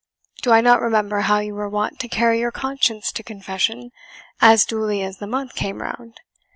[0.41, 3.91] Do I not remember how you were wont to carry your conscience to confession,
[4.41, 6.19] as duly as the month came round?